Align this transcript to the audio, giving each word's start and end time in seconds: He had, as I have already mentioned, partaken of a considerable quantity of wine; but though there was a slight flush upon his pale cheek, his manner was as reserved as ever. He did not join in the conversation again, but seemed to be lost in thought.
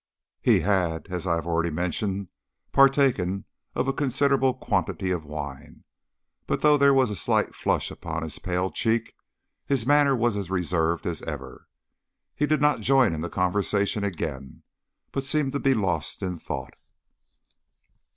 He 0.41 0.61
had, 0.61 1.05
as 1.11 1.27
I 1.27 1.35
have 1.35 1.45
already 1.45 1.69
mentioned, 1.69 2.29
partaken 2.71 3.45
of 3.75 3.87
a 3.87 3.93
considerable 3.93 4.55
quantity 4.55 5.11
of 5.11 5.25
wine; 5.25 5.83
but 6.47 6.61
though 6.61 6.75
there 6.75 6.91
was 6.91 7.11
a 7.11 7.15
slight 7.15 7.53
flush 7.53 7.91
upon 7.91 8.23
his 8.23 8.39
pale 8.39 8.71
cheek, 8.71 9.13
his 9.67 9.85
manner 9.85 10.15
was 10.15 10.35
as 10.35 10.49
reserved 10.49 11.05
as 11.05 11.21
ever. 11.21 11.67
He 12.33 12.47
did 12.47 12.61
not 12.61 12.81
join 12.81 13.13
in 13.13 13.21
the 13.21 13.29
conversation 13.29 14.03
again, 14.03 14.63
but 15.11 15.23
seemed 15.23 15.51
to 15.53 15.59
be 15.59 15.75
lost 15.75 16.23
in 16.23 16.35
thought. 16.39 16.73